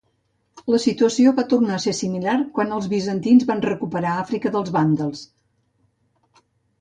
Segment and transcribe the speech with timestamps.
[0.75, 5.23] La situació va tornar a ser similar quan els bizantins van recuperar Àfrica dels vàndals.